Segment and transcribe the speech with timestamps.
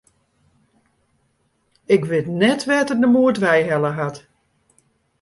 [1.93, 4.17] Ik wit net wêr't er de moed wei helle hat.